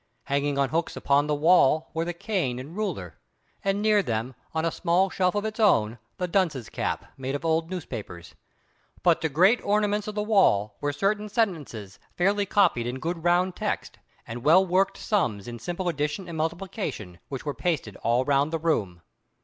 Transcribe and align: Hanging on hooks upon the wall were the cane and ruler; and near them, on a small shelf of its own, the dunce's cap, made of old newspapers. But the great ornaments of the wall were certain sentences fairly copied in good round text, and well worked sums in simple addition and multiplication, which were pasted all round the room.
Hanging 0.23 0.57
on 0.57 0.69
hooks 0.69 0.95
upon 0.97 1.27
the 1.27 1.35
wall 1.35 1.91
were 1.93 2.05
the 2.05 2.11
cane 2.13 2.57
and 2.57 2.75
ruler; 2.75 3.19
and 3.63 3.83
near 3.83 4.01
them, 4.01 4.33
on 4.51 4.65
a 4.65 4.71
small 4.71 5.11
shelf 5.11 5.35
of 5.35 5.45
its 5.45 5.59
own, 5.59 5.99
the 6.17 6.27
dunce's 6.27 6.69
cap, 6.69 7.11
made 7.17 7.35
of 7.35 7.45
old 7.45 7.69
newspapers. 7.69 8.33
But 9.03 9.21
the 9.21 9.29
great 9.29 9.63
ornaments 9.63 10.07
of 10.07 10.15
the 10.15 10.23
wall 10.23 10.75
were 10.81 10.91
certain 10.91 11.29
sentences 11.29 11.99
fairly 12.17 12.47
copied 12.47 12.87
in 12.87 12.97
good 12.97 13.23
round 13.23 13.55
text, 13.55 13.99
and 14.27 14.43
well 14.43 14.65
worked 14.65 14.97
sums 14.97 15.47
in 15.47 15.59
simple 15.59 15.87
addition 15.87 16.27
and 16.27 16.35
multiplication, 16.39 17.19
which 17.29 17.45
were 17.45 17.53
pasted 17.53 17.95
all 17.97 18.25
round 18.25 18.51
the 18.51 18.57
room. 18.57 19.03